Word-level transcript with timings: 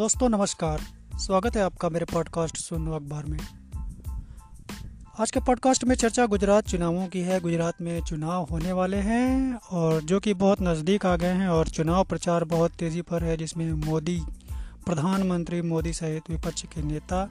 दोस्तों, 0.00 0.28
नमस्कार। 0.28 0.80
स्वागत 1.18 1.56
है 1.56 1.62
आपका 1.62 1.88
मेरे 1.88 2.04
पॉडकास्ट 2.04 2.56
सुनो 2.56 2.92
अखबार 2.92 3.24
में। 3.24 3.38
आज 5.20 5.30
के 5.30 5.40
पॉडकास्ट 5.40 5.84
में 5.84 5.94
चर्चा 5.96 6.26
गुजरात 6.26 6.68
चुनावों 6.68 7.06
की 7.06 7.20
है। 7.20 7.40
गुजरात 7.40 7.80
में 7.80 8.02
चुनाव 8.02 8.46
होने 8.50 8.72
वाले 8.72 8.96
हैं 8.96 9.54
और 9.54 10.02
जो 10.02 10.20
कि 10.20 10.34
बहुत 10.34 10.62
नज़दीक 10.62 11.06
आ 11.06 11.16
गए 11.16 11.32
हैं 11.32 11.48
और 11.48 11.68
चुनाव 11.68 12.04
प्रचार 12.04 12.44
बहुत 12.44 12.70
तेज़ी 12.70 13.02
पर 13.02 13.24
है, 13.24 13.36
जिसमें 13.36 13.72
मोदी, 13.72 14.22
प्रधानमंत्री 14.86 15.62
मोदी 15.62 15.92
सहित 15.92 16.22
विपक्ष 16.30 16.62
के 16.62 16.82
नेता 16.82 17.30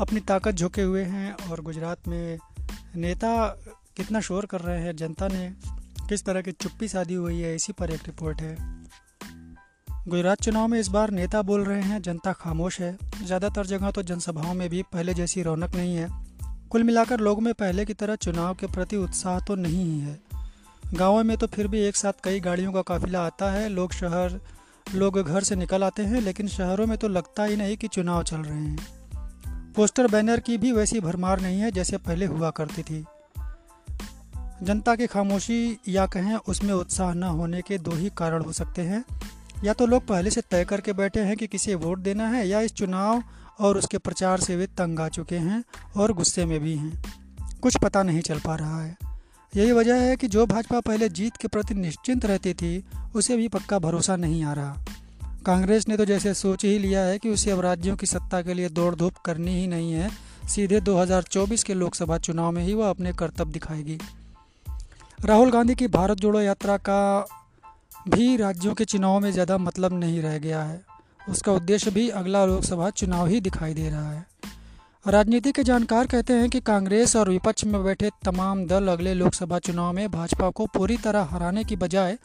अपनी 0.00 0.20
ताकत 0.20 0.52
झोंके 0.52 0.82
हुए 0.82 1.04
हैं 1.04 1.50
और 1.50 1.60
गुजरात 1.60 2.08
में 2.08 2.38
नेता 2.96 3.46
कितना 3.96 4.20
शोर 4.20 4.46
कर 4.46 4.60
रहे 4.60 4.80
हैं, 4.80 4.96
जनता 4.96 5.28
ने 5.28 5.52
किस 6.08 6.24
तरह 6.24 6.42
की 6.42 6.52
चुप्पी 6.52 6.88
शादी 6.88 7.14
हुई 7.14 7.40
है, 7.40 7.54
इसी 7.54 7.72
पर 7.72 7.90
एक 7.90 8.00
रिपोर्ट 8.06 8.40
है। 8.40 8.83
गुजरात 10.08 10.40
चुनाव 10.42 10.68
में 10.68 10.80
इस 10.80 10.88
बार 10.88 11.10
नेता 11.10 11.42
बोल 11.42 11.64
रहे 11.64 11.82
हैं, 11.82 12.02
जनता 12.02 12.32
खामोश 12.32 12.80
है। 12.80 12.98
ज़्यादातर 13.24 13.66
जगह 13.66 13.90
तो 13.90 14.02
जनसभाओं 14.02 14.54
में 14.54 14.68
भी 14.68 14.82
पहले 14.82 15.14
जैसी 15.14 15.42
रौनक 15.42 15.74
नहीं 15.74 15.96
है। 15.96 16.08
कुल 16.70 16.82
मिलाकर 16.82 17.20
लोगों 17.20 17.42
में 17.42 17.54
पहले 17.54 17.84
की 17.84 17.94
तरह 17.94 18.14
चुनाव 18.14 18.54
के 18.54 18.66
प्रति 18.66 18.96
उत्साह 18.96 19.40
तो 19.40 19.54
नहीं 19.54 19.84
ही। 19.84 20.00
है 20.00 20.18
गाँवों 20.94 21.24
में 21.24 21.36
तो 21.36 21.46
फिर 21.46 21.68
भी 21.68 21.80
एक 21.80 21.96
साथ 21.96 22.12
कई 22.24 22.40
गाड़ियों 22.40 22.72
का 22.72 22.82
काफिला 22.82 23.26
आता 23.26 23.50
है। 23.50 23.68
लोग 23.68 23.92
शहर, 23.92 24.40
लोग 24.94 25.22
घर 25.22 25.42
से 25.42 25.56
निकल 25.56 25.84
आते 25.84 26.02
हैं, 26.02 26.20
लेकिन 26.20 26.48
शहरों 26.48 26.86
में 26.86 26.98
तो 26.98 27.08
लगता 27.08 27.44
ही 27.44 27.56
नहीं 27.56 27.76
कि 27.76 27.88
चुनाव 27.88 28.22
चल 28.22 28.36
रहे 28.36 28.60
हैं। 28.60 29.72
पोस्टर, 29.72 30.08
बैनर 30.08 30.40
की 30.40 30.58
भी 30.58 30.72
वैसी 30.72 31.00
भरमार 31.00 31.40
नहीं 31.40 31.60
है 31.60 31.70
जैसे 31.70 31.96
पहले 31.96 32.26
हुआ 32.26 32.50
करती 32.50 32.82
थी। 32.82 33.04
जनता 34.62 34.94
की 34.96 35.06
खामोशी 35.06 35.78
या 35.88 36.06
कहें, 36.06 36.34
उसमें 36.34 36.74
उत्साह 36.74 37.14
न 37.14 37.22
होने 37.22 37.62
के 37.62 37.78
दो 37.78 37.90
ही 37.90 38.10
कारण 38.16 38.42
हो 38.42 38.52
सकते 38.52 38.82
हैं। 38.82 39.04
या 39.64 39.72
तो 39.72 39.86
लोग 39.86 40.06
पहले 40.06 40.30
से 40.30 40.40
तय 40.40 40.64
करके 40.64 40.92
बैठे 40.92 41.20
हैं 41.20 41.36
कि 41.36 41.46
किसे 41.46 41.74
वोट 41.74 41.98
देना 41.98 42.28
है, 42.28 42.48
या 42.48 42.60
इस 42.60 42.72
चुनाव 42.72 43.22
और 43.60 43.78
उसके 43.78 43.98
प्रचार 43.98 44.40
से 44.40 44.56
वे 44.56 44.66
तंग 44.66 45.00
आ 45.00 45.08
चुके 45.08 45.36
हैं 45.36 45.64
और 45.96 46.12
गुस्से 46.12 46.44
में 46.44 46.60
भी 46.60 46.76
हैं। 46.76 47.04
कुछ 47.62 47.76
पता 47.76 48.02
नहीं 48.02 48.20
चल 48.20 48.38
पा 48.38 48.56
रहा 48.56 48.82
है। 48.82 48.96
यही 49.56 49.72
वजह 49.72 49.96
है 49.96 50.16
कि 50.16 50.28
जो 50.28 50.46
भाजपा 50.46 50.80
पहले 50.80 51.08
जीत 51.08 51.36
के 51.36 51.48
प्रति 51.48 51.74
निश्चिंत 51.74 52.24
रहती 52.24 52.54
थी, 52.54 52.84
उसे 53.14 53.36
भी 53.36 53.48
पक्का 53.48 53.78
भरोसा 53.78 54.16
नहीं 54.16 54.44
आ 54.44 54.52
रहा। 54.52 54.76
कांग्रेस 55.46 55.88
ने 55.88 55.96
तो 55.96 56.04
जैसे 56.04 56.34
सोच 56.34 56.64
ही 56.64 56.78
लिया 56.78 57.00
है 57.00 57.18
कि 57.18 57.28
उसे 57.28 57.50
अब 57.50 57.60
राज्यों 57.60 57.96
की 57.96 58.06
सत्ता 58.06 58.42
के 58.42 58.54
लिए 58.54 58.68
दौड़ 58.68 58.94
धूप 58.94 59.14
करनी 59.14 59.60
ही 59.60 59.66
नहीं 59.66 59.92
है, 59.92 60.10
सीधे 60.48 60.80
2024 60.80 61.64
के 61.64 61.74
लोकसभा 61.74 62.18
चुनाव 62.18 62.52
में 62.52 62.64
ही 62.64 62.74
वह 62.74 62.90
अपने 62.90 63.12
कर्तव्य 63.12 63.52
दिखाएगी। 63.52 63.98
राहुल 65.24 65.50
गांधी 65.50 65.74
की 65.74 65.88
भारत 65.88 66.16
जोड़ो 66.18 66.40
यात्रा 66.40 66.76
का 66.76 67.26
भी 68.06 68.36
राज्यों 68.36 68.74
के 68.74 68.84
चुनाव 68.84 69.18
में 69.20 69.30
ज़्यादा 69.32 69.56
मतलब 69.58 69.92
नहीं 69.94 70.20
रह 70.22 70.38
गया 70.38 70.62
है। 70.62 70.80
उसका 71.28 71.52
उद्देश्य 71.52 71.90
भी 71.90 72.08
अगला 72.10 72.44
लोकसभा 72.46 72.88
चुनाव 72.90 73.26
ही 73.26 73.40
दिखाई 73.40 73.74
दे 73.74 73.88
रहा 73.90 74.10
है। 74.10 74.26
राजनीति 75.04 75.52
के 75.52 75.62
जानकार 75.62 76.06
कहते 76.06 76.32
हैं 76.32 76.48
कि 76.50 76.60
कांग्रेस 76.60 77.14
और 77.16 77.30
विपक्ष 77.30 77.64
में 77.64 77.82
बैठे 77.84 78.10
तमाम 78.24 78.66
दल 78.66 78.88
अगले 78.88 79.14
लोकसभा 79.14 79.58
चुनाव 79.58 79.92
में 79.92 80.10
भाजपा 80.10 80.50
को 80.50 80.66
पूरी 80.66 80.96
तरह 80.96 81.28
हराने 81.30 81.64
की 81.64 81.76
बजाय 81.76 82.16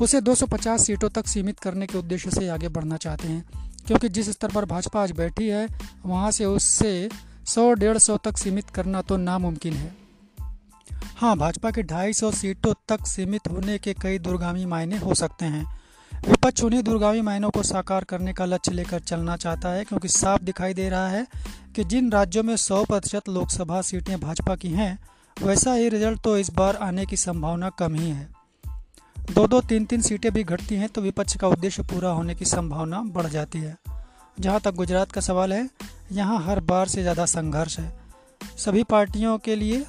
उसे 0.00 0.20
250 0.20 0.78
सीटों 0.78 1.08
तक 1.08 1.26
सीमित 1.26 1.58
करने 1.58 1.86
के 1.86 1.98
उद्देश्य 1.98 2.30
से 2.30 2.48
आगे 2.48 2.68
बढ़ना 2.68 2.96
चाहते 2.96 3.28
हैं, 3.28 3.44
क्योंकि 3.86 4.08
जिस 4.08 4.30
स्तर 4.30 4.52
पर 4.52 4.64
भाजपा 4.64 5.02
आज 5.02 5.12
बैठी 5.12 5.48
है, 5.48 5.66
वहाँ 6.06 6.30
से 6.30 6.44
उससे 6.44 7.08
सौ 7.46 7.72
डेढ़ 7.74 7.98
सौ 7.98 8.16
तक 8.16 8.38
सीमित 8.38 8.70
करना 8.70 9.02
तो 9.02 9.16
नामुमकिन 9.16 9.72
है। 9.72 9.94
हाँ 11.16 11.36
भाजपा 11.36 11.70
के 11.70 11.82
250 11.82 12.34
सीटों 12.34 12.72
तक 12.88 13.06
सीमित 13.06 13.48
होने 13.48 13.76
के 13.78 13.92
कई 13.94 14.18
दूरगामी 14.18 14.64
मायने 14.66 14.96
हो 14.96 15.14
सकते 15.14 15.44
हैं। 15.44 15.64
विपक्ष 16.12 16.62
उन्हीं 16.64 16.82
दूरगामी 16.82 17.20
मायनों 17.20 17.50
को 17.50 17.62
साकार 17.62 18.04
करने 18.04 18.32
का 18.32 18.44
लक्ष्य 18.44 18.72
लेकर 18.72 19.00
चलना 19.00 19.36
चाहता 19.36 19.68
है, 19.68 19.84
क्योंकि 19.84 20.08
साफ़ 20.08 20.42
दिखाई 20.42 20.74
दे 20.74 20.88
रहा 20.88 21.08
है 21.08 21.26
कि 21.76 21.84
जिन 21.84 22.12
राज्यों 22.12 22.42
में 22.42 22.54
100 22.56 22.84
प्रतिशत 22.84 23.28
लोकसभा 23.28 23.80
सीटें 23.82 24.18
भाजपा 24.20 24.56
की 24.56 24.70
हैं, 24.70 24.98
वैसा 25.36 25.72
ही 25.72 25.88
रिज़ल्ट 25.88 26.20
तो 26.20 26.36
इस 26.38 26.52
बार 26.52 26.76
आने 26.78 27.06
की 27.06 27.16
संभावना 27.16 27.70
कम 27.70 27.94
ही 27.94 28.10
है। 28.10 28.28
दो 29.16 29.46
दो 29.46 29.60
तीन 29.62 29.84
तीन 29.84 30.02
सीटें 30.02 30.32
भी 30.32 30.44
घटती 30.44 30.74
हैं 30.74 30.88
तो 30.88 31.00
विपक्ष 31.00 31.36
का 31.36 31.48
उद्देश्य 31.48 31.82
पूरा 31.84 32.10
होने 32.10 32.34
की 32.34 32.44
संभावना 32.46 33.02
बढ़ 33.08 33.26
जाती 33.28 33.58
है। 33.58 33.76
जहाँ 34.40 34.60
तक 34.60 34.74
गुजरात 34.74 35.12
का 35.12 35.20
सवाल 35.22 35.52
है, 35.52 35.68
यहाँ 36.12 36.42
हर 36.44 36.60
बार 36.62 36.88
से 36.88 37.02
ज़्यादा 37.02 37.26
संघर्ष 37.26 37.78
है। 37.78 37.92
सभी 38.58 38.82
पार्टियों 38.84 39.36
के 39.38 39.54
लिए 39.56 39.84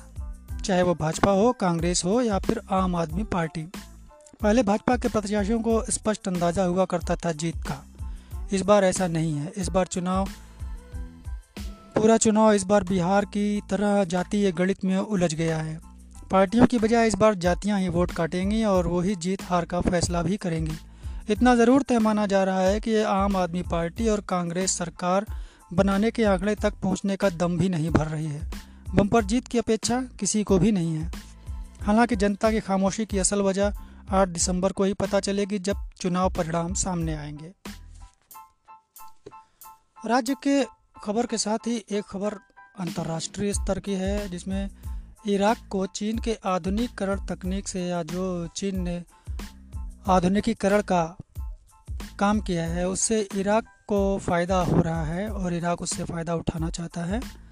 चाहे 0.68 0.84
वो 0.84 0.94
भाजपा 0.94 1.32
हो, 1.32 1.52
कांग्रेस 1.52 2.04
हो 2.06 2.22
या 2.22 2.40
फिर 2.40 2.60
आम 2.72 2.96
आदमी 2.96 3.24
पार्टी। 3.24 3.62
पहले 4.42 4.64
भाजपा 4.64 4.96
के 4.98 5.08
प्रत्याशियों 5.08 5.60
को 5.60 5.84
स्पष्ट 5.90 6.28
अंदाज़ा 6.28 6.64
हुआ 6.64 6.86
करता 6.86 7.16
था 7.16 7.32
जीत 7.32 7.56
का। 7.64 7.84
इस 8.54 8.62
बार 8.62 8.84
ऐसा 8.84 9.08
नहीं 9.08 9.34
है। 9.34 9.52
इस 9.58 9.70
बार 9.70 9.86
चुनाव, 9.86 10.28
पूरा 11.96 12.18
चुनाव 12.18 12.54
इस 12.54 12.64
बार 12.64 12.84
बिहार 12.84 13.26
की 13.26 13.62
तरह 13.70 14.04
जातीय 14.04 14.52
गणित 14.52 14.84
में 14.86 14.98
उलझ 14.98 15.34
गया 15.34 15.58
है। 15.58 15.80
पार्टियों 16.32 16.66
की 16.66 16.78
बजाय 16.78 17.08
इस 17.08 17.16
बार 17.16 17.36
जातियाँ 17.38 17.80
ही 17.80 17.88
वोट 17.90 18.12
काटेंगी 18.12 18.64
और 18.64 18.88
वही 18.88 19.16
जीत 19.16 19.44
हार 19.44 19.66
का 19.66 19.82
फैसला 19.82 20.24
भी 20.24 20.38
करेंगी। 20.38 20.78
इतना 21.30 21.56
ज़रूर 21.56 21.82
तय 21.82 22.00
माना 22.00 22.26
जा 22.26 22.44
रहा 22.44 22.62
है 22.62 22.80
कि 22.80 22.92
ये 22.92 23.04
आम 23.04 23.38
आदमी 23.38 23.62
पार्टी 23.62 24.08
और 24.08 24.22
कांग्रेस 24.22 24.78
सरकार 24.78 25.26
बनाने 25.74 26.12
के 26.12 26.24
आंकड़े 26.24 26.56
तक 26.56 26.74
पहुँचने 26.84 27.16
का 27.16 27.30
दम 27.30 27.58
भी 27.58 27.70
नहीं 27.70 27.90
भर 27.90 28.08
रही 28.08 28.26
है। 28.26 28.67
बम्पर 28.96 29.24
जीत 29.24 29.48
की 29.48 29.58
अपेक्षा 29.58 30.02
किसी 30.02 30.44
को 30.44 30.60
भी 30.60 30.72
नहीं 30.72 30.96
है। 30.96 31.12
हालाँकि 31.82 32.16
जनता 32.16 32.52
की 32.52 32.60
खामोशी 32.60 33.06
की 33.06 33.20
असल 33.20 33.42
वजह 33.42 33.74
8 34.10 34.28
दिसंबर 34.28 34.72
को 34.72 34.84
ही 34.84 34.94
पता 34.94 35.20
चलेगी 35.20 35.60
जब 35.60 35.76
चुनाव 36.02 36.30
परिणाम 36.30 36.74
सामने 36.74 37.16
आएँगे। 37.16 37.54
राज्य 40.06 40.36
के 40.48 40.64
खबर 41.04 41.26
के 41.26 41.38
साथ 41.38 41.58
ही 41.58 41.86
एक 41.92 42.04
खबर 42.04 42.34
अंतर्राष्ट्रीय 42.80 43.54
स्तर 43.54 43.80
की 43.80 43.94
है, 43.94 44.30
जिसमें 44.30 44.70
इराक 45.28 45.58
को 45.70 45.86
चीन 45.86 46.20
के 46.20 46.38
आधुनिकीकरण 46.46 47.26
तकनीक 47.26 47.68
से 47.68 47.86
या 47.86 48.04
जो 48.04 48.48
चीन 48.48 48.82
ने 48.82 49.04
आधुनिकीकरण 50.08 50.82
का 50.82 51.18
काम 52.20 52.42
किया 52.42 52.66
है, 52.66 52.88
उससे 52.88 53.28
इराक 53.36 53.64
को 53.88 54.18
फ़ायदा 54.18 54.62
हो 54.62 54.82
रहा 54.82 55.04
है 55.04 55.30
और 55.30 55.54
इराक 55.54 55.82
उससे 55.82 56.04
फ़ायदा 56.04 56.36
उठाना 56.36 56.70
चाहता 56.70 57.02
है। 57.02 57.47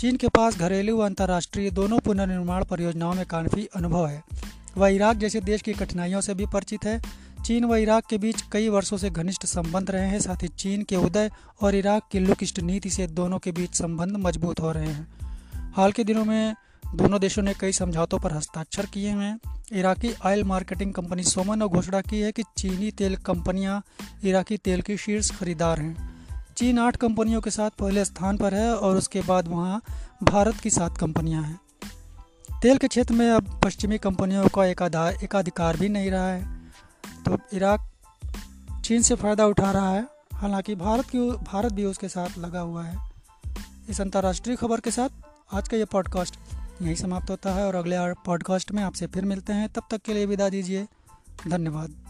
चीन 0.00 0.16
के 0.16 0.28
पास 0.28 0.58
घरेलू 0.58 0.96
व 0.96 1.06
अंतर्राष्ट्रीय 1.06 1.70
दोनों 1.70 1.98
पुनर्निर्माण 1.98 2.64
परियोजनाओं 2.64 3.14
में 3.14 3.26
काफ़ी 3.26 3.68
अनुभव 3.76 4.06
है। 4.06 4.24
वह 4.76 4.88
इराक 4.88 5.16
जैसे 5.16 5.40
देश 5.40 5.62
की 5.62 5.72
कठिनाइयों 5.72 6.20
से 6.20 6.34
भी 6.34 6.46
परिचित 6.46 6.84
है। 6.84 7.02
चीन 7.46 7.64
व 7.64 7.76
इराक 7.76 8.06
के 8.06 8.18
बीच 8.18 8.44
कई 8.52 8.68
वर्षों 8.68 8.96
से 8.96 9.10
घनिष्ठ 9.10 9.46
संबंध 9.46 9.90
रहे 9.90 10.08
हैं, 10.08 10.20
साथ 10.20 10.42
ही 10.42 10.48
चीन 10.48 10.82
के 10.82 10.96
उदय 10.96 11.30
और 11.60 11.74
इराक 11.74 12.02
की 12.12 12.18
लुकिस्ट 12.18 12.60
नीति 12.60 12.90
से 12.90 13.06
दोनों 13.06 13.38
के 13.38 13.52
बीच 13.52 13.74
संबंध 13.74 14.10
मज़बूत 14.10 14.60
हो 14.60 14.72
रहे 14.72 14.86
हैं। 14.86 15.08
हाल 15.76 15.92
के 15.92 16.04
दिनों 16.04 16.24
में 16.24 16.54
दोनों 16.94 17.20
देशों 17.20 17.42
ने 17.42 17.54
कई 17.54 17.72
समझौतों 17.72 18.18
पर 18.18 18.32
हस्ताक्षर 18.32 18.86
किए 18.86 19.08
हैं। 19.08 19.38
Iraqi 19.72 20.14
oil 20.24 20.44
marketing 20.44 20.92
company 20.92 21.22
SOMO 21.22 21.58
ने 21.58 21.68
घोषणा 21.68 22.00
की 22.00 22.20
है 22.20 22.32
कि 22.32 22.42
चीनी 22.42 22.90
तेल 22.90 23.16
कंपनियाँ 23.16 23.84
इराकी 24.24 24.56
तेल 24.56 24.82
की 24.82 24.96
शीर्ष 24.96 25.30
खरीदार 25.30 25.80
हैं। 25.80 26.15
चीन 26.56 26.78
आठ 26.78 26.96
कंपनियों 26.96 27.40
के 27.40 27.50
साथ 27.50 27.70
पहले 27.70 28.04
स्थान 28.04 28.36
पर 28.36 28.54
है 28.54 28.76
और 28.76 28.96
उसके 28.96 29.20
बाद 29.20 29.48
वहाँ 29.48 29.82
भारत 30.22 30.54
की 30.54 30.70
सात 30.70 30.98
कंपनियाँ 30.98 31.42
हैं। 31.42 31.60
तेल 32.62 32.78
के 32.78 32.88
क्षेत्र 32.88 33.14
में 33.14 33.30
अब 33.30 33.60
पश्चिमी 33.64 33.98
कंपनियों 33.98 34.48
का 34.48 34.64
एकाधार 34.64 35.18
एकाधिकार 35.24 35.76
भी 35.76 35.88
नहीं 35.88 36.10
रहा 36.10 36.28
है। 36.28 36.70
तो 37.28 37.38
इराक 37.52 37.90
चीन 38.84 39.02
से 39.02 39.14
फ़ायदा 39.14 39.46
उठा 39.46 39.70
रहा 39.70 39.90
है। 39.90 40.06
हालाँकि 40.34 40.74
भारत 40.74 41.04
की 41.04 41.18
भारत 41.30 41.72
भी 41.72 41.84
उसके 41.84 42.08
साथ 42.08 42.38
लगा 42.38 42.60
हुआ 42.60 42.84
है। 42.84 43.10
इस 43.88 44.00
अंतर्राष्ट्रीय 44.00 44.56
खबर 44.56 44.80
के 44.80 44.90
साथ 44.90 45.08
आज 45.52 45.68
का 45.68 45.76
ये 45.76 45.84
पॉडकास्ट 45.84 46.36
यहीं 46.82 46.94
समाप्त 46.94 47.30
होता 47.30 47.52
है 47.52 47.66
और 47.66 47.74
अगले 47.74 47.96
पॉडकास्ट 47.98 48.72
में 48.72 48.82
आपसे 48.82 49.06
फिर 49.06 49.24
मिलते 49.24 49.52
हैं। 49.52 49.68
तब 49.68 49.82
तक 49.90 50.02
के 50.02 50.14
लिए 50.14 50.26
विदा 50.26 50.48
दीजिए। 50.48 50.86
धन्यवाद। 51.48 52.05